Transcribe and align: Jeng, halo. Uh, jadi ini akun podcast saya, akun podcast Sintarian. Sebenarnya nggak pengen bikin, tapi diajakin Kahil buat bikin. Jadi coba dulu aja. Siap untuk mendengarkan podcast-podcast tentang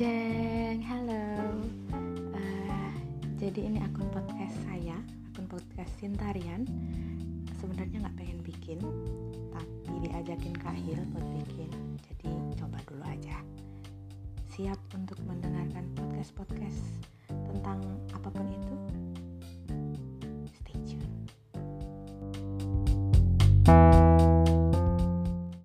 Jeng, 0.00 0.80
halo. 0.80 1.28
Uh, 1.92 2.92
jadi 3.36 3.68
ini 3.68 3.84
akun 3.84 4.08
podcast 4.08 4.56
saya, 4.64 4.96
akun 5.28 5.44
podcast 5.44 5.92
Sintarian. 6.00 6.64
Sebenarnya 7.60 8.08
nggak 8.08 8.16
pengen 8.16 8.40
bikin, 8.40 8.80
tapi 9.52 10.08
diajakin 10.08 10.56
Kahil 10.56 11.04
buat 11.12 11.26
bikin. 11.44 11.68
Jadi 12.00 12.32
coba 12.56 12.80
dulu 12.88 13.04
aja. 13.12 13.44
Siap 14.56 14.80
untuk 14.96 15.20
mendengarkan 15.28 15.84
podcast-podcast 15.92 16.80
tentang 17.28 17.84